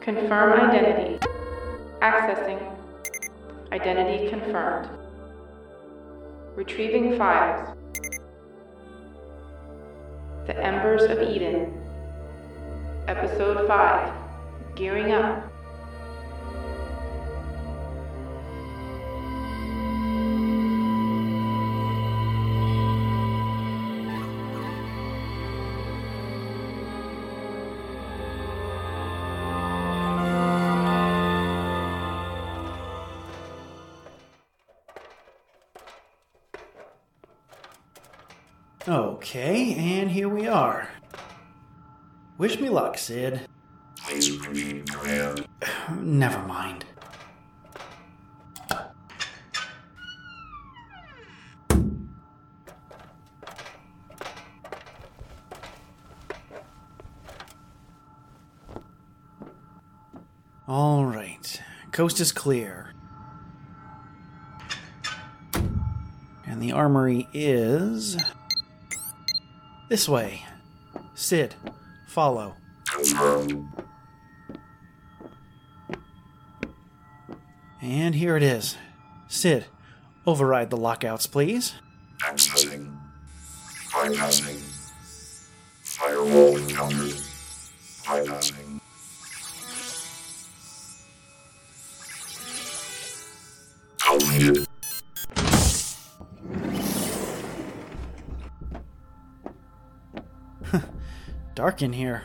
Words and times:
Confirm 0.00 0.70
identity. 0.70 1.18
Accessing. 2.00 2.60
Identity 3.72 4.28
confirmed. 4.28 4.88
Retrieving 6.54 7.16
files. 7.16 7.76
The 10.46 10.56
Embers 10.64 11.02
of 11.02 11.22
Eden. 11.22 11.72
Episode 13.06 13.66
5. 13.66 14.12
Gearing 14.76 15.12
up. 15.12 15.47
Okay, 38.88 39.74
and 39.74 40.10
here 40.10 40.30
we 40.30 40.48
are. 40.48 40.88
Wish 42.38 42.58
me 42.58 42.70
luck, 42.70 42.96
Sid. 42.96 43.42
Please. 43.98 44.40
Never 46.00 46.38
mind. 46.46 46.86
All 60.66 61.04
right, 61.04 61.62
coast 61.92 62.20
is 62.20 62.32
clear. 62.32 62.94
And 66.46 66.62
the 66.62 66.72
armory 66.72 67.28
is. 67.34 68.16
This 69.88 70.08
way. 70.08 70.44
Sid, 71.14 71.54
follow. 72.06 72.54
And 77.80 78.14
here 78.14 78.36
it 78.36 78.42
is. 78.42 78.76
Sid, 79.28 79.66
override 80.26 80.70
the 80.70 80.76
lockouts, 80.76 81.26
please. 81.26 81.74
Accessing. 82.22 82.98
Bypassing. 83.90 84.58
Firewall 85.82 86.56
encountered. 86.58 87.14
Bypassing. 88.04 88.57
Dark 101.58 101.82
in 101.82 101.92
here. 101.92 102.22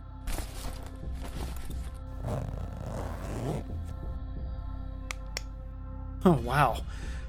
Oh, 6.24 6.34
wow. 6.44 6.84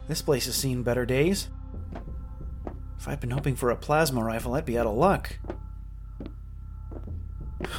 This 0.07 0.21
place 0.21 0.45
has 0.45 0.55
seen 0.55 0.83
better 0.83 1.07
days. 1.07 1.49
If 2.99 3.09
I'd 3.09 3.21
been 3.21 3.31
hoping 3.31 3.57
for 3.57 3.71
a 3.71 3.77
plasma 3.77 4.23
rifle, 4.23 4.53
I'd 4.53 4.67
be 4.67 4.77
out 4.77 4.87
of 4.87 4.95
luck. 4.95 5.39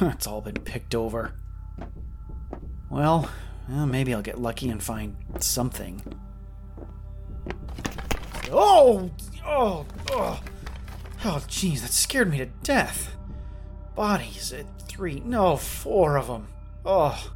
it's 0.00 0.26
all 0.26 0.40
been 0.40 0.54
picked 0.54 0.96
over. 0.96 1.34
Well, 2.90 3.30
well, 3.68 3.86
maybe 3.86 4.12
I'll 4.12 4.22
get 4.22 4.40
lucky 4.40 4.68
and 4.70 4.82
find 4.82 5.14
something. 5.38 6.02
Oh! 8.50 9.08
Oh! 9.46 9.86
Oh! 10.10 10.42
Oh, 11.24 11.44
jeez, 11.46 11.82
that 11.82 11.92
scared 11.92 12.28
me 12.28 12.38
to 12.38 12.46
death. 12.64 13.16
Bodies 13.96 14.52
at 14.52 14.66
three, 14.82 15.20
no, 15.24 15.56
four 15.56 16.16
of 16.18 16.26
them. 16.28 16.48
Oh. 16.84 17.32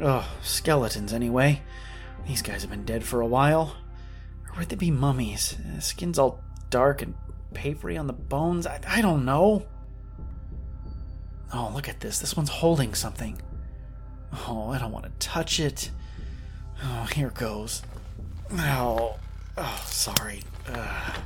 Oh, 0.00 0.28
skeletons 0.42 1.12
anyway. 1.12 1.60
These 2.26 2.42
guys 2.42 2.62
have 2.62 2.70
been 2.70 2.84
dead 2.84 3.04
for 3.04 3.20
a 3.20 3.26
while. 3.26 3.76
Or 4.48 4.58
would 4.58 4.70
they 4.70 4.76
be 4.76 4.90
mummies? 4.90 5.56
Uh, 5.58 5.80
skin's 5.80 6.18
all 6.18 6.42
dark 6.70 7.02
and 7.02 7.14
papery 7.52 7.98
on 7.98 8.06
the 8.06 8.12
bones. 8.14 8.66
I, 8.66 8.80
I 8.88 9.02
don't 9.02 9.26
know. 9.26 9.66
Oh, 11.52 11.70
look 11.74 11.88
at 11.88 12.00
this. 12.00 12.18
This 12.18 12.34
one's 12.36 12.48
holding 12.48 12.94
something. 12.94 13.40
Oh, 14.48 14.70
I 14.70 14.78
don't 14.78 14.92
want 14.92 15.04
to 15.04 15.12
touch 15.26 15.60
it. 15.60 15.90
Oh, 16.82 17.04
here 17.14 17.30
goes. 17.30 17.82
Oh, 18.52 19.16
oh, 19.58 19.82
sorry. 19.86 20.42
Ugh. 20.68 21.16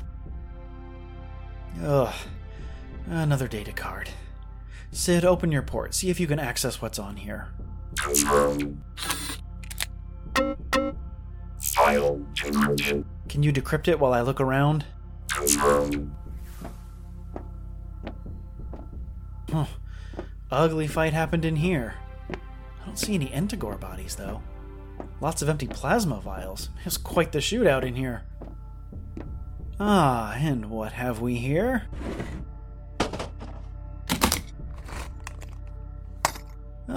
Ugh. 1.84 2.14
Another 3.06 3.46
data 3.48 3.72
card. 3.72 4.10
Sid, 4.92 5.24
open 5.24 5.52
your 5.52 5.62
port. 5.62 5.94
See 5.94 6.10
if 6.10 6.18
you 6.18 6.26
can 6.26 6.38
access 6.38 6.80
what's 6.82 6.98
on 6.98 7.16
here. 7.16 7.48
File. 11.60 12.20
Can 13.28 13.42
you 13.42 13.52
decrypt 13.52 13.88
it 13.88 13.98
while 13.98 14.12
I 14.12 14.20
look 14.22 14.40
around? 14.40 14.84
Confirmed. 15.32 16.14
Huh. 19.50 19.66
Ugly 20.50 20.86
fight 20.86 21.12
happened 21.12 21.44
in 21.44 21.56
here. 21.56 21.94
I 22.30 22.86
don't 22.86 22.98
see 22.98 23.14
any 23.14 23.28
Entigor 23.28 23.78
bodies, 23.78 24.16
though. 24.16 24.42
Lots 25.20 25.42
of 25.42 25.48
empty 25.48 25.66
plasma 25.66 26.20
vials. 26.20 26.70
It 26.80 26.84
was 26.86 26.98
quite 26.98 27.32
the 27.32 27.38
shootout 27.38 27.84
in 27.84 27.94
here. 27.94 28.22
Ah, 29.78 30.34
and 30.34 30.70
what 30.70 30.92
have 30.92 31.20
we 31.20 31.36
here? 31.36 31.84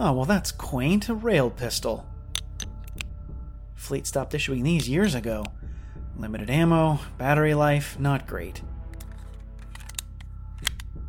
Oh, 0.01 0.13
well, 0.13 0.23
that's 0.23 0.53
quaint. 0.53 1.09
A 1.09 1.13
rail 1.13 1.49
pistol. 1.49 2.05
Fleet 3.75 4.07
stopped 4.07 4.33
issuing 4.33 4.63
these 4.63 4.87
years 4.87 5.13
ago. 5.13 5.43
Limited 6.15 6.49
ammo, 6.49 6.99
battery 7.17 7.53
life, 7.53 7.99
not 7.99 8.25
great. 8.25 8.61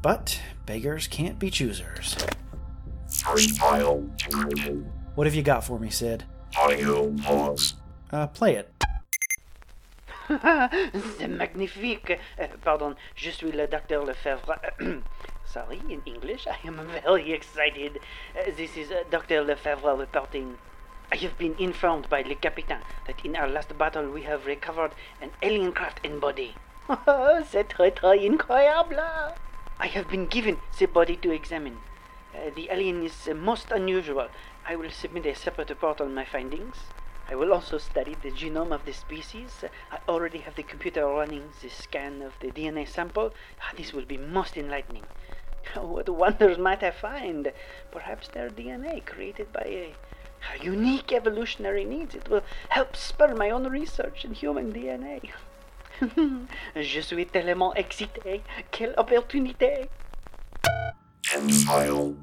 But 0.02 0.40
beggars 0.66 1.06
can't 1.06 1.38
be 1.38 1.50
choosers. 1.50 2.16
First 3.22 3.60
file 3.60 4.02
encrypted. 4.18 4.84
What 5.14 5.28
have 5.28 5.36
you 5.36 5.44
got 5.44 5.62
for 5.62 5.78
me, 5.78 5.88
Sid? 5.90 6.24
Audio 6.58 7.14
logs. 7.28 7.74
Uh, 8.12 8.26
play 8.26 8.56
it. 8.56 8.74
C'est 11.18 11.28
magnifique. 11.28 12.18
Uh, 12.40 12.48
pardon, 12.64 12.96
je 13.14 13.30
suis 13.30 13.52
le 13.52 13.68
docteur 13.68 14.04
Lefebvre. 14.04 14.58
Sorry, 15.52 15.82
in 15.88 16.00
English, 16.06 16.46
I 16.46 16.58
am 16.64 16.76
very 17.02 17.32
excited. 17.32 17.98
Uh, 18.38 18.52
this 18.56 18.76
is 18.76 18.92
uh, 18.92 19.02
Dr. 19.10 19.42
Lefebvre 19.42 19.96
reporting. 19.96 20.58
I 21.10 21.16
have 21.16 21.36
been 21.38 21.56
informed 21.58 22.08
by 22.08 22.22
Le 22.22 22.36
Capitaine 22.36 22.82
that 23.08 23.24
in 23.24 23.34
our 23.34 23.48
last 23.48 23.76
battle 23.76 24.08
we 24.12 24.22
have 24.22 24.46
recovered 24.46 24.92
an 25.20 25.32
alien 25.42 25.72
craft 25.72 26.06
and 26.06 26.20
body. 26.20 26.54
C'est 26.88 27.68
très 27.68 27.90
très 27.90 28.24
incroyable. 28.24 29.02
I 29.80 29.88
have 29.88 30.08
been 30.08 30.26
given 30.26 30.58
the 30.78 30.86
body 30.86 31.16
to 31.16 31.32
examine. 31.32 31.78
Uh, 32.32 32.50
the 32.54 32.68
alien 32.70 33.02
is 33.02 33.28
most 33.34 33.72
unusual. 33.72 34.28
I 34.68 34.76
will 34.76 34.92
submit 34.92 35.26
a 35.26 35.34
separate 35.34 35.70
report 35.70 36.00
on 36.00 36.14
my 36.14 36.24
findings. 36.24 36.76
I 37.28 37.34
will 37.34 37.52
also 37.52 37.78
study 37.78 38.16
the 38.22 38.30
genome 38.30 38.72
of 38.72 38.84
the 38.84 38.92
species. 38.92 39.64
I 39.90 39.98
already 40.08 40.38
have 40.38 40.56
the 40.56 40.64
computer 40.64 41.06
running 41.06 41.50
the 41.62 41.70
scan 41.70 42.22
of 42.22 42.34
the 42.40 42.52
DNA 42.52 42.88
sample. 42.88 43.32
Ah, 43.60 43.72
This 43.76 43.92
will 43.92 44.04
be 44.04 44.16
most 44.16 44.56
enlightening. 44.56 45.04
What 45.76 46.08
wonders 46.08 46.58
might 46.58 46.82
I 46.82 46.90
find? 46.90 47.52
Perhaps 47.90 48.28
their 48.28 48.50
DNA 48.50 49.04
created 49.04 49.52
by 49.52 49.64
a, 49.66 49.94
a 50.54 50.64
unique 50.64 51.12
evolutionary 51.12 51.84
needs. 51.84 52.14
It 52.14 52.28
will 52.28 52.42
help 52.68 52.96
spur 52.96 53.34
my 53.34 53.50
own 53.50 53.66
research 53.68 54.24
in 54.24 54.34
human 54.34 54.72
DNA. 54.72 55.30
Je 56.76 57.00
suis 57.02 57.26
tellement 57.26 57.74
excité. 57.76 58.40
Quelle 58.70 58.94
opportunité! 58.96 59.88
End 61.34 61.52
file. 61.52 62.16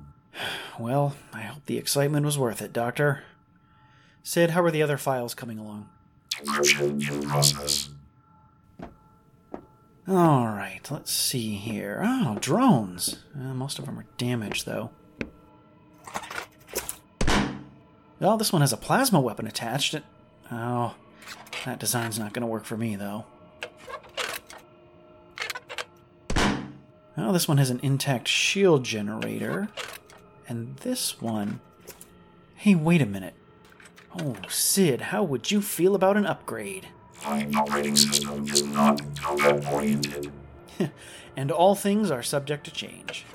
Well, 0.79 1.15
I 1.33 1.41
hope 1.41 1.65
the 1.65 1.77
excitement 1.77 2.25
was 2.25 2.37
worth 2.37 2.61
it, 2.61 2.73
Doctor. 2.73 3.23
Sid, 4.23 4.51
how 4.51 4.63
are 4.63 4.71
the 4.71 4.83
other 4.83 4.97
files 4.97 5.33
coming 5.33 5.57
along? 5.57 5.89
Encryption 6.31 7.09
in 7.09 7.21
process. 7.23 7.89
Alright, 10.09 10.89
let's 10.89 11.12
see 11.12 11.56
here. 11.56 12.01
Oh, 12.04 12.38
drones. 12.39 13.18
Uh, 13.36 13.54
most 13.54 13.77
of 13.77 13.86
them 13.86 14.00
are 14.00 14.06
damaged, 14.18 14.65
though. 14.65 14.92
Oh, 18.21 18.38
this 18.38 18.51
one 18.54 18.62
has 18.62 18.74
a 18.74 18.77
plasma 18.77 19.19
weapon 19.19 19.48
attached. 19.48 19.94
It- 19.94 20.04
Oh, 20.50 20.95
that 21.65 21.77
design's 21.77 22.18
not 22.18 22.31
going 22.31 22.42
to 22.42 22.48
work 22.48 22.63
for 22.63 22.77
me, 22.77 22.95
though. 22.95 23.25
Oh, 27.18 27.33
this 27.33 27.50
one 27.50 27.57
has 27.57 27.69
an 27.69 27.81
intact 27.83 28.30
shield 28.30 28.86
generator. 28.86 29.68
And 30.48 30.77
this 30.77 31.21
one 31.21 31.59
Hey, 32.56 32.75
wait 32.75 33.01
a 33.01 33.06
minute. 33.06 33.33
Oh, 34.18 34.36
Sid, 34.48 35.01
how 35.01 35.21
would 35.24 35.51
you 35.51 35.62
feel 35.62 35.94
about 35.94 36.15
an 36.18 36.25
upgrade? 36.25 36.88
My 37.25 37.47
operating 37.55 37.95
system 37.95 38.45
is 38.45 38.63
not 38.63 39.01
combat 39.19 39.65
oriented. 39.71 40.31
and 41.35 41.51
all 41.51 41.75
things 41.75 42.11
are 42.11 42.23
subject 42.23 42.63
to 42.65 42.71
change. 42.71 43.25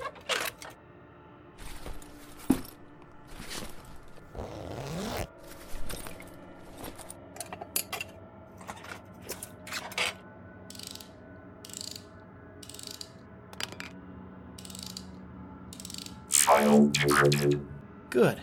File 16.29 16.87
decrypted. 16.87 17.63
Good. 18.09 18.41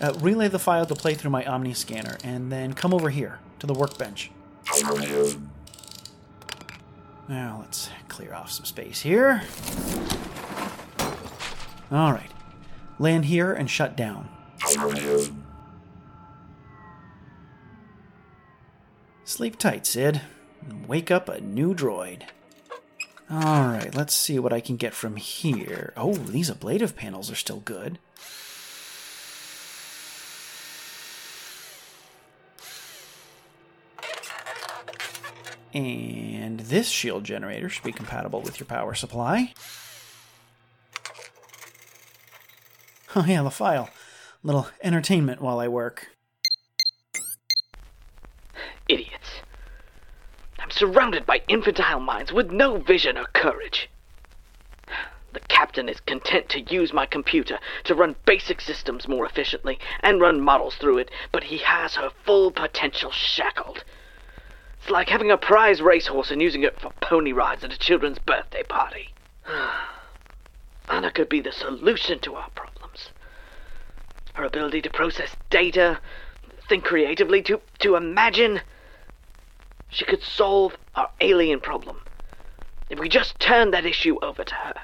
Uh, 0.00 0.12
relay 0.20 0.48
the 0.48 0.58
file 0.58 0.86
to 0.86 0.94
play 0.94 1.14
through 1.14 1.30
my 1.30 1.44
Omni 1.44 1.74
scanner, 1.74 2.16
and 2.22 2.52
then 2.52 2.74
come 2.74 2.94
over 2.94 3.10
here 3.10 3.40
to 3.58 3.66
the 3.66 3.74
workbench. 3.74 4.30
Now 7.28 7.58
let's 7.60 7.90
clear 8.08 8.34
off 8.34 8.50
some 8.50 8.64
space 8.64 9.00
here. 9.02 9.42
All 11.90 12.12
right. 12.12 12.30
Land 12.98 13.26
here 13.26 13.52
and 13.52 13.70
shut 13.70 13.96
down. 13.96 14.28
Sleep 19.24 19.58
tight, 19.58 19.86
Sid. 19.86 20.22
Wake 20.86 21.10
up 21.10 21.28
a 21.28 21.40
new 21.40 21.74
droid. 21.74 22.22
All 23.30 23.68
right, 23.68 23.94
let's 23.94 24.14
see 24.14 24.38
what 24.38 24.54
I 24.54 24.60
can 24.60 24.76
get 24.76 24.94
from 24.94 25.16
here. 25.16 25.92
Oh, 25.96 26.14
these 26.14 26.50
ablative 26.50 26.96
panels 26.96 27.30
are 27.30 27.36
still 27.36 27.60
good. 27.60 27.98
And 35.74 36.60
this 36.60 36.88
shield 36.88 37.24
generator 37.24 37.68
should 37.68 37.84
be 37.84 37.92
compatible 37.92 38.40
with 38.40 38.58
your 38.58 38.66
power 38.66 38.94
supply. 38.94 39.52
Oh, 43.14 43.24
yeah, 43.26 43.42
the 43.42 43.50
file. 43.50 43.90
Little 44.42 44.68
entertainment 44.82 45.40
while 45.40 45.60
I 45.60 45.68
work. 45.68 46.08
Idiots. 48.88 49.42
I'm 50.58 50.70
surrounded 50.70 51.26
by 51.26 51.42
infantile 51.48 52.00
minds 52.00 52.32
with 52.32 52.50
no 52.50 52.78
vision 52.78 53.18
or 53.18 53.24
courage. 53.26 53.90
The 55.32 55.40
captain 55.40 55.88
is 55.88 56.00
content 56.00 56.48
to 56.50 56.60
use 56.60 56.92
my 56.92 57.04
computer 57.04 57.58
to 57.84 57.94
run 57.94 58.16
basic 58.24 58.60
systems 58.60 59.06
more 59.06 59.26
efficiently 59.26 59.78
and 60.00 60.20
run 60.20 60.40
models 60.40 60.76
through 60.76 60.98
it, 60.98 61.10
but 61.32 61.44
he 61.44 61.58
has 61.58 61.96
her 61.96 62.10
full 62.24 62.50
potential 62.50 63.10
shackled. 63.10 63.84
It's 64.80 64.90
like 64.90 65.08
having 65.08 65.30
a 65.30 65.36
prize 65.36 65.82
racehorse 65.82 66.30
and 66.30 66.40
using 66.40 66.62
it 66.62 66.80
for 66.80 66.92
pony 67.00 67.32
rides 67.32 67.64
at 67.64 67.72
a 67.72 67.78
children's 67.78 68.18
birthday 68.18 68.62
party. 68.62 69.12
Anna 70.88 71.10
could 71.10 71.28
be 71.28 71.40
the 71.40 71.52
solution 71.52 72.18
to 72.20 72.34
our 72.36 72.48
problems. 72.50 73.10
Her 74.34 74.44
ability 74.44 74.82
to 74.82 74.90
process 74.90 75.36
data, 75.50 76.00
think 76.68 76.84
creatively, 76.84 77.42
to, 77.42 77.60
to 77.80 77.96
imagine. 77.96 78.62
She 79.90 80.04
could 80.04 80.22
solve 80.22 80.76
our 80.94 81.10
alien 81.20 81.60
problem 81.60 82.00
if 82.88 82.98
we 82.98 83.08
just 83.08 83.38
turn 83.38 83.70
that 83.72 83.84
issue 83.84 84.18
over 84.22 84.44
to 84.44 84.54
her. 84.54 84.74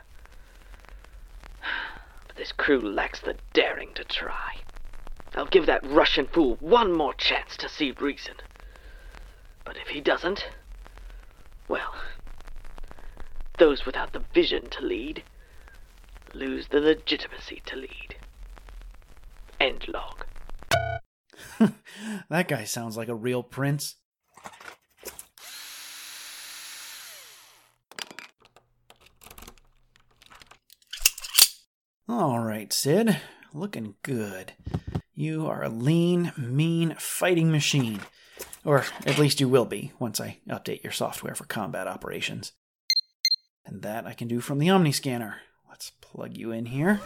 But 2.26 2.36
this 2.36 2.52
crew 2.52 2.80
lacks 2.80 3.20
the 3.20 3.36
daring 3.52 3.94
to 3.94 4.04
try. 4.04 4.56
I'll 5.34 5.46
give 5.46 5.66
that 5.66 5.86
Russian 5.86 6.26
fool 6.26 6.56
one 6.60 6.92
more 6.92 7.14
chance 7.14 7.56
to 7.58 7.68
see 7.68 7.92
reason. 7.92 8.34
But 9.64 9.76
if 9.76 9.88
he 9.88 10.00
doesn't, 10.00 10.46
well, 11.68 11.94
those 13.58 13.86
without 13.86 14.12
the 14.12 14.22
vision 14.34 14.68
to 14.70 14.82
lead 14.82 15.22
lose 16.34 16.68
the 16.68 16.80
legitimacy 16.80 17.62
to 17.66 17.76
lead. 17.76 18.16
End 19.60 19.86
log. 19.88 20.24
That 22.28 22.48
guy 22.48 22.64
sounds 22.64 22.96
like 22.96 23.08
a 23.08 23.14
real 23.14 23.42
prince. 23.42 23.96
All 32.08 32.40
right, 32.40 32.72
Sid. 32.72 33.20
Looking 33.52 33.94
good. 34.02 34.52
You 35.14 35.46
are 35.46 35.62
a 35.62 35.68
lean, 35.68 36.32
mean 36.36 36.96
fighting 36.98 37.50
machine. 37.50 38.00
Or 38.64 38.84
at 39.04 39.18
least 39.18 39.40
you 39.40 39.48
will 39.48 39.66
be 39.66 39.92
once 39.98 40.20
I 40.20 40.38
update 40.48 40.82
your 40.82 40.92
software 40.92 41.34
for 41.34 41.44
combat 41.44 41.86
operations. 41.86 42.52
And 43.66 43.82
that 43.82 44.06
I 44.06 44.14
can 44.14 44.28
do 44.28 44.40
from 44.40 44.58
the 44.58 44.70
Omni 44.70 44.92
scanner. 44.92 45.36
Let's 45.68 45.90
plug 46.00 46.36
you 46.36 46.50
in 46.50 46.66
here. 46.66 47.00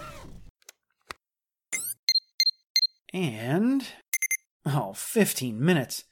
And. 3.12 3.86
Oh, 4.66 4.92
15 4.92 5.64
minutes. 5.64 6.04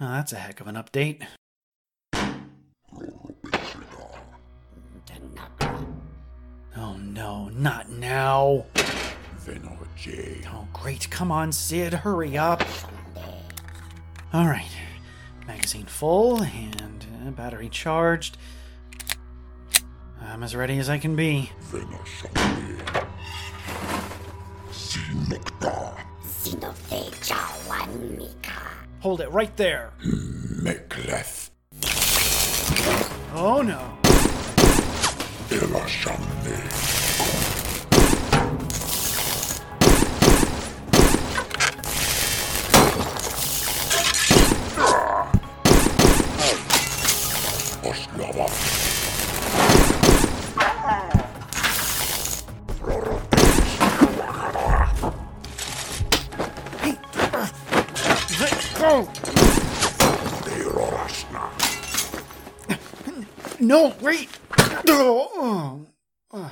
Oh, 0.00 0.08
that's 0.08 0.32
a 0.32 0.36
heck 0.36 0.60
of 0.60 0.66
an 0.66 0.74
update. 0.74 1.22
Oh 6.76 6.96
no, 6.96 7.48
not 7.48 7.88
now. 7.90 8.66
Oh, 9.48 10.68
great. 10.72 11.10
Come 11.10 11.32
on, 11.32 11.52
Sid, 11.52 11.94
hurry 11.94 12.36
up. 12.36 12.62
All 14.32 14.46
right. 14.46 14.70
Magazine 15.46 15.84
full 15.84 16.42
and 16.42 17.06
uh, 17.26 17.30
battery 17.32 17.68
charged. 17.68 18.38
I'm 20.20 20.42
as 20.42 20.56
ready 20.56 20.78
as 20.78 20.88
I 20.88 20.96
can 20.96 21.14
be. 21.16 21.50
Hold 29.00 29.20
it 29.20 29.30
right 29.30 29.54
there. 29.56 29.90
Meklef 30.00 31.50
Oh 33.34 33.62
no. 33.62 33.98
No, 63.72 63.94
wait. 64.02 64.28
Oh, 64.86 65.80
oh. 66.30 66.50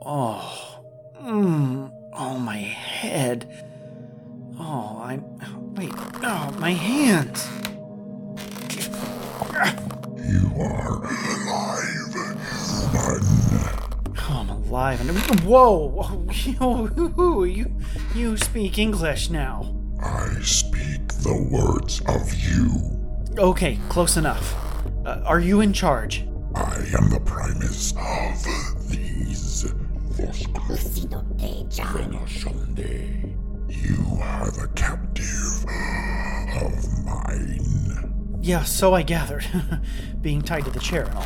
Oh, 0.00 0.80
mm, 1.20 1.92
oh, 2.14 2.38
my 2.38 2.56
head. 2.56 3.46
Oh, 4.58 5.02
I'm. 5.02 5.22
Wait, 5.74 5.92
oh, 6.22 6.56
my 6.58 6.70
hands. 6.70 7.57
I'm 15.00 15.10
alive. 15.10 15.30
And 15.30 15.40
whoa, 15.40 16.26
you, 17.44 17.76
you, 18.14 18.36
speak 18.36 18.78
English 18.78 19.30
now. 19.30 19.74
I 20.02 20.40
speak 20.40 21.08
the 21.22 21.48
words 21.50 22.00
of 22.06 22.34
you. 22.34 22.70
Okay, 23.38 23.78
close 23.88 24.16
enough. 24.16 24.54
Uh, 25.06 25.22
are 25.24 25.40
you 25.40 25.60
in 25.60 25.72
charge? 25.72 26.24
I 26.54 26.76
am 26.98 27.10
the 27.10 27.22
primus 27.24 27.92
of 27.92 28.90
these 28.90 29.64
You 33.68 34.18
are 34.20 34.50
the 34.50 34.68
captive 34.74 35.64
of 36.60 37.04
mine. 37.04 38.40
Yeah, 38.42 38.64
so 38.64 38.94
I 38.94 39.02
gathered. 39.02 39.46
Being 40.20 40.42
tied 40.42 40.64
to 40.64 40.70
the 40.70 40.80
chair 40.80 41.04
and 41.04 41.14
all. 41.14 41.22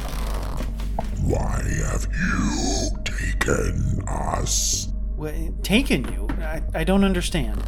Why 1.23 1.63
have 1.87 2.07
you 2.13 3.02
taken 3.43 4.03
us? 4.09 4.89
Wha- 5.17 5.51
taken 5.63 6.05
you? 6.13 6.29
I, 6.41 6.63
I 6.75 6.85
don't 6.85 7.05
understand. 7.05 7.61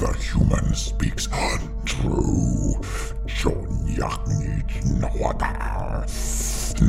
The 0.00 0.12
human 0.14 0.74
speaks 0.74 1.28
untrue. 1.32 2.74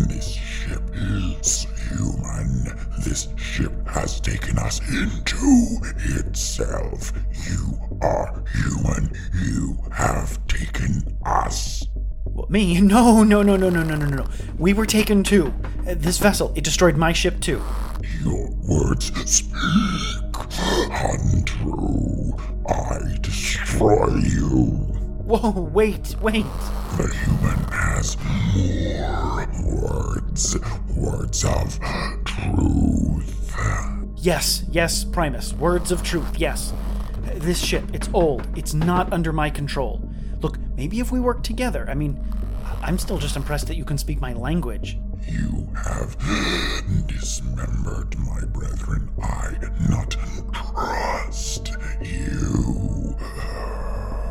This 0.10 0.28
ship 0.28 0.82
is 0.94 1.68
human. 1.90 2.66
This 3.00 3.28
ship 3.38 3.72
has 3.88 4.20
taken 4.20 4.58
us 4.58 4.80
into 4.90 5.78
itself. 6.18 7.14
You 7.48 7.80
are 8.02 8.44
human. 8.54 9.14
You 9.46 9.78
have 9.92 10.46
taken 10.48 11.04
us. 11.26 11.86
Me? 12.50 12.80
No, 12.82 13.24
no, 13.24 13.42
no, 13.42 13.56
no, 13.58 13.70
no, 13.70 13.84
no, 13.84 13.96
no, 13.96 14.06
no. 14.06 14.26
We 14.58 14.74
were 14.74 14.86
taken 14.86 15.24
too. 15.24 15.54
Uh, 15.88 15.96
This 15.96 16.18
vessel, 16.18 16.54
it 16.56 16.64
destroyed 16.64 16.96
my 16.98 17.14
ship 17.14 17.40
too. 17.40 17.62
Your 18.24 18.50
words 18.68 19.12
speak 19.30 19.54
untrue. 20.90 22.36
I 22.68 23.18
destroy 23.22 24.16
you. 24.18 24.66
Whoa, 25.28 25.52
wait, 25.74 26.16
wait. 26.22 26.46
The 26.98 27.14
human 27.26 27.64
has 27.72 28.18
more 28.56 29.48
words, 29.82 30.58
words 30.96 31.44
of 31.44 31.80
truth. 32.26 33.56
Yes, 34.18 34.64
yes, 34.72 35.04
Primus. 35.04 35.54
Words 35.54 35.92
of 35.92 36.02
truth, 36.04 36.38
yes. 36.40 36.74
This 37.36 37.60
ship, 37.64 37.84
it's 37.94 38.10
old. 38.14 38.48
It's 38.58 38.74
not 38.74 39.12
under 39.12 39.32
my 39.34 39.50
control. 39.50 40.07
Maybe 40.78 41.00
if 41.00 41.12
we 41.12 41.20
work 41.20 41.44
together. 41.44 41.88
I 41.90 41.96
mean, 41.96 42.24
I'm 42.84 43.00
still 43.00 43.18
just 43.18 43.36
impressed 43.36 43.68
that 43.68 43.76
you 43.76 43.84
can 43.84 43.98
speak 43.98 44.22
my 44.22 44.34
language. 44.34 44.98
You 45.28 45.68
have 45.84 46.16
dismembered 47.08 48.18
my 48.20 48.42
brethren. 48.46 49.10
I 49.22 49.56
not 49.90 50.16
trust 50.54 51.72
you. 52.02 53.16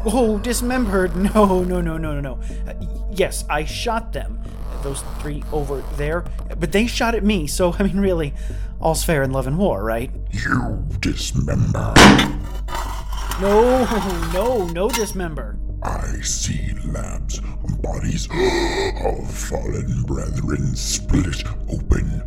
Oh, 0.09 0.38
dismembered. 0.43 1.17
No, 1.17 1.65
no, 1.65 1.81
no, 1.81 1.99
no, 1.99 2.21
no, 2.21 2.21
no. 2.21 2.41
Uh, 2.67 2.75
yes, 3.11 3.45
I 3.50 3.65
shot 3.65 4.12
them. 4.12 4.41
Those 4.83 5.03
three 5.19 5.43
over 5.53 5.83
there. 5.97 6.25
But 6.61 6.71
they 6.71 6.87
shot 6.87 7.17
at 7.17 7.25
me, 7.25 7.49
so, 7.49 7.75
I 7.79 7.83
mean, 7.83 7.99
really, 7.99 8.33
all's 8.81 9.03
fair 9.03 9.25
in 9.25 9.33
love 9.33 9.49
and 9.49 9.59
war, 9.59 9.83
right? 9.83 10.12
You 10.31 10.87
dismember. 11.00 11.93
No, 13.41 13.85
no, 14.33 14.67
no 14.67 14.88
dismember. 14.88 15.59
I 15.87 16.21
see 16.21 16.75
labs, 16.85 17.40
bodies 17.81 18.28
of 18.33 19.31
fallen 19.33 20.02
brethren 20.02 20.75
split 20.75 21.45
open. 21.71 22.23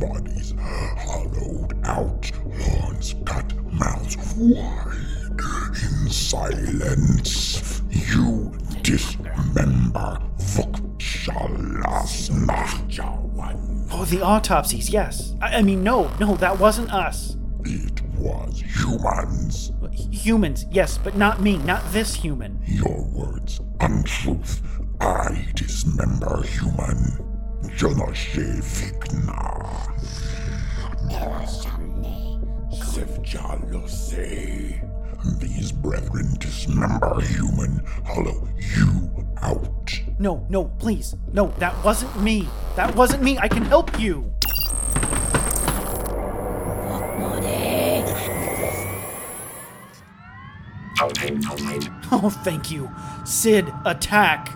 Bodies 0.00 0.54
hollowed 0.58 1.78
out, 1.84 2.30
lawns 2.44 3.14
cut, 3.24 3.54
mouths 3.72 4.16
wide. 4.36 5.38
In 5.82 6.10
silence, 6.10 7.80
you 7.90 8.52
dismember. 8.82 10.20
Oh, 13.90 14.04
the 14.04 14.20
autopsies, 14.22 14.90
yes. 14.90 15.34
I, 15.40 15.58
I 15.58 15.62
mean, 15.62 15.84
no, 15.84 16.10
no, 16.18 16.34
that 16.36 16.58
wasn't 16.58 16.92
us. 16.92 17.36
It 17.64 18.02
was 18.16 18.60
humans. 18.60 19.70
Humans, 20.10 20.66
yes, 20.70 20.98
but 20.98 21.16
not 21.16 21.40
me, 21.40 21.58
not 21.58 21.82
this 21.92 22.14
human. 22.14 22.60
Your 22.64 23.02
words, 23.12 23.60
untruth. 23.80 24.62
I 25.00 25.46
dismember 25.54 26.42
human. 26.42 27.24
Jonoshe 27.76 28.60
Vikna. 28.62 29.88
Sivjalose. 32.72 34.18
These 35.40 35.72
brethren 35.72 36.34
dismember 36.38 37.20
human. 37.20 37.82
Hollow 38.04 38.48
you 38.56 39.26
out. 39.42 40.00
No, 40.18 40.46
no, 40.48 40.64
please. 40.78 41.14
No, 41.32 41.48
that 41.58 41.74
wasn't 41.84 42.20
me. 42.20 42.48
That 42.76 42.94
wasn't 42.94 43.22
me. 43.22 43.38
I 43.38 43.48
can 43.48 43.64
help 43.64 43.98
you. 44.00 44.32
Update 50.98 51.46
complete. 51.46 51.97
Oh, 52.12 52.30
thank 52.30 52.70
you. 52.70 52.90
Sid, 53.24 53.70
attack. 53.84 54.54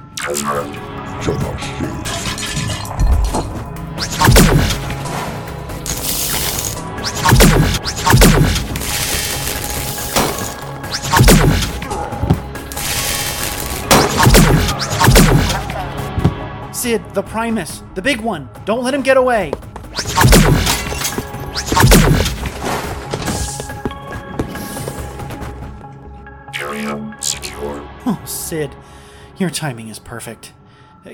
Sid, 16.72 17.02
the 17.12 17.22
Primus, 17.22 17.82
the 17.94 18.00
big 18.00 18.22
one. 18.22 18.48
Don't 18.64 18.82
let 18.82 18.94
him 18.94 19.02
get 19.02 19.18
away. 19.18 19.52
Sid, 28.52 28.76
your 29.38 29.48
timing 29.48 29.88
is 29.88 29.98
perfect. 29.98 30.52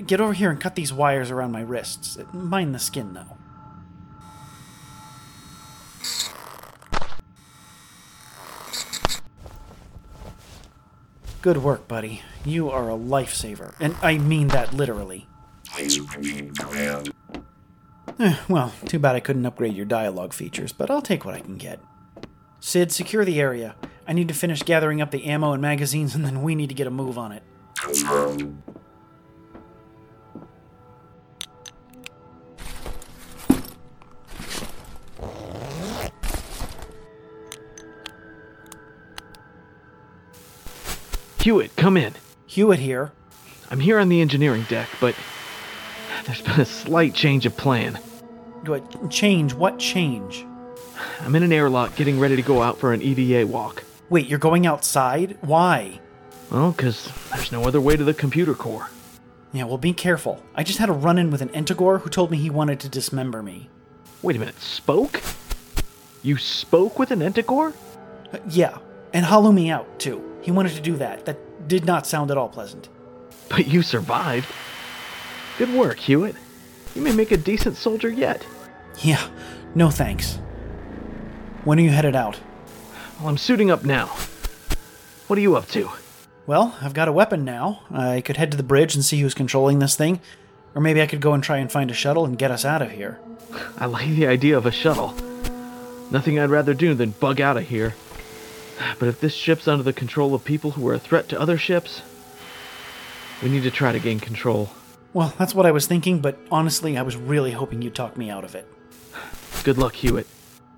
Get 0.09 0.21
over 0.21 0.33
here 0.33 0.51
and 0.51 0.61
cut 0.61 0.75
these 0.75 0.93
wires 0.93 1.31
around 1.31 1.53
my 1.53 1.61
wrists. 1.61 2.19
Mind 2.33 2.75
the 2.75 2.81
skin, 2.81 3.15
though. 3.15 3.37
Good 11.41 11.59
work, 11.59 11.87
buddy. 11.87 12.23
You 12.45 12.71
are 12.71 12.91
a 12.91 12.95
lifesaver. 12.95 13.73
And 13.79 13.95
I 14.03 14.19
mean 14.19 14.49
that 14.49 14.75
literally. 14.75 15.29
Eh, 18.19 18.37
well, 18.49 18.73
too 18.85 18.99
bad 18.99 19.15
I 19.15 19.21
couldn't 19.21 19.47
upgrade 19.47 19.77
your 19.77 19.87
dialogue 19.87 20.33
features, 20.33 20.73
but 20.73 20.91
I'll 20.91 21.01
take 21.01 21.25
what 21.25 21.37
I 21.37 21.41
can 21.41 21.57
get. 21.57 21.79
Sid, 22.59 22.91
secure 22.91 23.25
the 23.25 23.41
area. 23.41 23.77
I 24.09 24.15
need 24.15 24.29
to 24.29 24.35
finish 24.35 24.63
gathering 24.63 25.03
up 25.03 25.11
the 25.11 25.27
ammo 25.27 25.53
and 25.53 25.61
magazines, 25.61 26.15
and 26.15 26.25
then 26.25 26.43
we 26.43 26.55
need 26.55 26.71
to 26.71 26.75
get 26.75 26.87
a 26.87 26.91
move 26.91 27.19
on 27.19 27.31
it. 27.31 27.43
Hewitt, 41.41 41.77
come 41.77 41.99
in. 41.99 42.15
Hewitt 42.47 42.79
here. 42.79 43.13
I'm 43.71 43.81
here 43.81 43.99
on 43.99 44.09
the 44.09 44.23
engineering 44.23 44.65
deck, 44.71 44.89
but 45.03 45.15
there's 46.25 46.41
been 46.41 46.59
a 46.59 46.65
slight 46.65 47.13
change 47.13 47.45
of 47.45 47.55
plan. 47.59 47.97
What 48.65 49.11
change? 49.11 49.53
What 49.53 49.79
change? 49.79 50.47
I'm 51.21 51.37
in 51.37 51.43
an 51.43 51.53
airlock 51.53 51.95
getting 51.95 52.19
ready 52.19 52.37
to 52.37 52.43
go 52.43 52.63
out 52.63 52.79
for 52.79 52.95
an 52.95 53.03
EVA 53.03 53.47
walk. 53.47 53.85
Wait, 54.11 54.27
you're 54.27 54.39
going 54.39 54.67
outside? 54.67 55.37
Why? 55.41 56.01
Well, 56.51 56.73
'cause 56.73 57.11
there's 57.33 57.53
no 57.53 57.65
other 57.67 57.81
way 57.81 57.97
to 57.97 58.05
the 58.05 58.15
computer 58.15 58.55
core. 58.55 58.89
Yeah, 59.53 59.65
well, 59.65 59.79
be 59.79 59.93
careful. 59.93 60.43
I 60.55 60.63
just 60.63 60.79
had 60.79 60.89
a 60.89 60.93
run 60.95 61.19
in 61.19 61.31
with 61.31 61.43
an 61.43 61.51
Entagore 61.55 61.99
who 61.99 62.11
told 62.11 62.31
me 62.31 62.39
he 62.39 62.51
wanted 62.51 62.81
to 62.81 62.89
dismember 62.89 63.43
me. 63.43 63.69
Wait 64.23 64.37
a 64.37 64.39
minute, 64.39 64.61
spoke? 64.61 65.23
You 66.23 66.37
spoke 66.37 66.99
with 66.99 67.11
an 67.11 67.21
Entigore? 67.21 67.73
Uh, 68.33 68.39
yeah, 68.49 68.79
and 69.13 69.25
hollow 69.27 69.53
me 69.53 69.71
out, 69.71 69.99
too. 69.99 70.23
He 70.43 70.51
wanted 70.51 70.73
to 70.75 70.81
do 70.81 70.97
that. 70.97 71.25
That 71.27 71.69
did 71.69 71.85
not 71.85 72.07
sound 72.07 72.31
at 72.31 72.37
all 72.39 72.49
pleasant. 72.49 72.89
But 73.49 73.67
you 73.67 73.83
survived. 73.83 74.49
Good 75.59 75.73
work, 75.73 75.99
Hewitt. 75.99 76.37
You 76.95 77.03
may 77.03 77.13
make 77.13 77.31
a 77.33 77.37
decent 77.37 77.77
soldier 77.77 78.09
yet. 78.11 78.45
Yeah, 79.03 79.27
no 79.75 79.91
thanks. 79.91 80.39
When 81.65 81.79
are 81.79 81.83
you 81.83 81.91
headed 81.91 82.17
out? 82.17 82.39
Well, 83.19 83.29
I'm 83.29 83.37
suiting 83.39 83.71
up 83.71 83.85
now. 83.85 84.07
What 85.27 85.39
are 85.39 85.43
you 85.43 85.57
up 85.57 85.67
to? 85.71 85.91
Well, 86.47 86.77
I've 86.81 86.95
got 86.95 87.09
a 87.09 87.13
weapon 87.13 87.45
now. 87.45 87.83
I 87.91 88.21
could 88.21 88.37
head 88.37 88.53
to 88.53 88.57
the 88.57 88.63
bridge 88.63 88.95
and 88.95 89.05
see 89.05 89.21
who's 89.21 89.35
controlling 89.35 89.81
this 89.81 89.97
thing. 89.97 90.21
Or 90.75 90.81
maybe 90.81 91.03
I 91.03 91.07
could 91.07 91.21
go 91.21 91.33
and 91.33 91.43
try 91.43 91.59
and 91.59 91.71
find 91.71 91.91
a 91.91 91.95
shuttle 91.95 92.25
and 92.25 92.39
get 92.39 92.53
us 92.53 92.65
out 92.65 92.81
of 92.81 92.93
here. 92.93 93.19
I 93.77 93.87
like 93.87 94.09
the 94.11 94.29
idea 94.29 94.57
of 94.57 94.67
a 94.67 94.71
shuttle. 94.71 95.15
Nothing 96.13 96.39
I'd 96.39 96.51
rather 96.51 96.75
do 96.75 96.95
than 96.95 97.11
bug 97.11 97.41
out 97.41 97.57
of 97.57 97.69
here. 97.69 97.97
But 99.01 99.09
if 99.09 99.21
this 99.21 99.35
ship's 99.35 99.67
under 99.67 99.83
the 99.83 99.93
control 99.93 100.33
of 100.35 100.45
people 100.45 100.71
who 100.71 100.87
are 100.89 100.95
a 100.95 100.99
threat 101.01 101.29
to 101.31 101.41
other 101.41 101.59
ships, 101.59 102.03
we 103.43 103.49
need 103.49 103.65
to 103.65 103.71
try 103.73 103.91
to 103.91 103.99
gain 103.99 104.21
control. 104.21 104.71
Well, 105.13 105.35
that's 105.37 105.55
what 105.57 105.67
I 105.67 105.73
was 105.73 105.89
thinking, 105.89 106.21
but 106.21 106.39
honestly, 106.53 106.97
I 106.97 107.03
was 107.03 107.17
really 107.17 107.51
hoping 107.51 107.83
you'd 107.83 107.97
talk 107.97 108.17
me 108.17 108.31
out 108.31 108.45
of 108.45 108.55
it. 108.55 108.67
Good 109.65 109.77
luck, 109.77 109.97
Hewitt. 109.97 110.29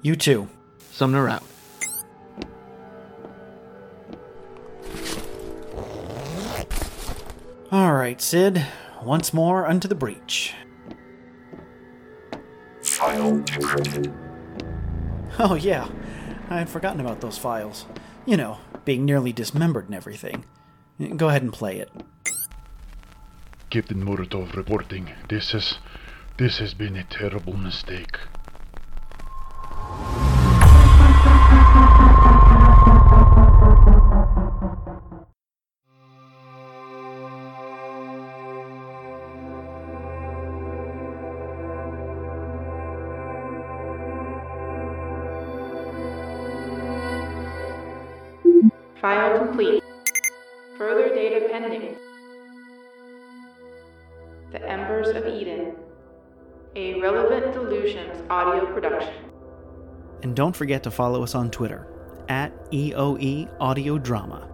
You 0.01 0.17
too. 0.17 0.49
Sumner 0.91 1.29
out. 1.29 1.45
All 7.73 7.93
right, 7.93 8.21
Sid. 8.21 8.67
Once 9.01 9.33
more 9.33 9.65
unto 9.65 9.87
the 9.87 9.95
breach. 9.95 10.55
File 12.83 13.39
decrypted. 13.39 14.13
Oh, 15.39 15.55
yeah. 15.55 15.89
I 16.49 16.59
had 16.59 16.69
forgotten 16.69 17.01
about 17.01 17.21
those 17.21 17.39
files. 17.39 17.87
You 18.27 18.37
know, 18.37 18.59
being 18.85 19.05
nearly 19.05 19.33
dismembered 19.33 19.87
and 19.87 19.95
everything. 19.95 20.45
Go 21.17 21.29
ahead 21.29 21.43
and 21.43 21.53
play 21.53 21.79
it. 21.79 21.91
Captain 23.71 24.05
Muratov 24.05 24.57
reporting. 24.57 25.13
This 25.29 25.53
has 25.53 25.79
this 26.39 26.59
has 26.59 26.75
been 26.75 26.97
a 26.97 27.05
terrible 27.05 27.57
mistake. 27.57 28.19
Further 51.11 51.23
data 51.23 51.49
pending. 51.51 51.97
The 54.53 54.69
Embers 54.69 55.09
of 55.09 55.27
Eden. 55.27 55.75
A 56.77 57.01
Relevant 57.01 57.53
Delusions 57.53 58.23
audio 58.31 58.73
production. 58.73 59.15
And 60.23 60.37
don't 60.37 60.55
forget 60.55 60.85
to 60.85 60.91
follow 60.93 61.25
us 61.25 61.35
on 61.35 61.51
Twitter 61.51 61.89
at 62.29 62.53
EOE 62.71 63.51
Audio 63.59 63.99
Drama. 63.99 64.49